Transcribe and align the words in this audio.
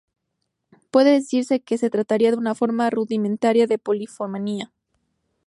Puede 0.89 1.11
decirse 1.11 1.59
que 1.59 1.77
se 1.77 1.91
trataría 1.91 2.31
de 2.31 2.37
una 2.37 2.55
forma 2.55 2.89
rudimentaria 2.89 3.67
de 3.67 3.77
polifonía. 3.77 4.73